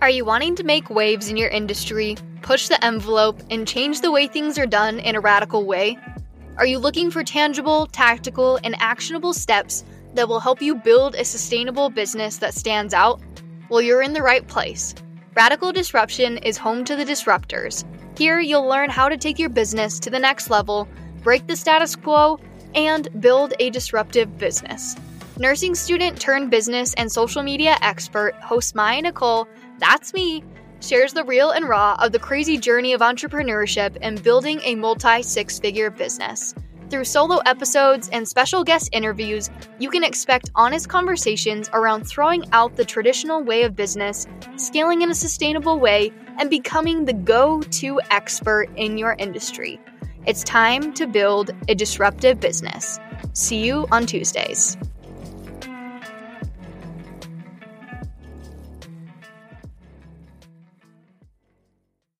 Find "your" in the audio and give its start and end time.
1.38-1.48, 19.38-19.48, 48.96-49.16